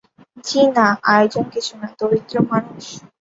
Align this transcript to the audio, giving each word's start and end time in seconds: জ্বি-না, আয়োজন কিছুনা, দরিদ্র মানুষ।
জ্বি-না, 0.45 0.85
আয়োজন 1.07 1.45
কিছুনা, 1.53 1.87
দরিদ্র 1.99 2.35
মানুষ। 2.51 2.85